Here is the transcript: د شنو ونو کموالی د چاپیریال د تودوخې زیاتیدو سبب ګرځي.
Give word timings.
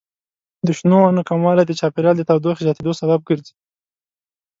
د 0.67 0.67
شنو 0.77 0.97
ونو 1.03 1.27
کموالی 1.29 1.63
د 1.67 1.71
چاپیریال 1.79 2.15
د 2.17 2.23
تودوخې 2.29 2.65
زیاتیدو 2.67 2.93
سبب 3.01 3.19
ګرځي. 3.29 3.53